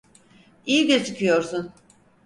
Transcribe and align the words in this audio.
İyi 0.65 0.87
gözüküyorsun. 0.87 1.73